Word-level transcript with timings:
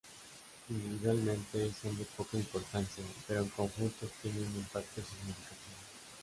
Individualmente, 0.67 1.71
son 1.79 1.95
de 1.95 2.05
poca 2.05 2.35
importancia, 2.35 3.03
pero 3.27 3.41
en 3.41 3.49
conjunto 3.49 4.07
tienen 4.23 4.47
un 4.47 4.55
impacto 4.55 4.99
significativo. 4.99 5.77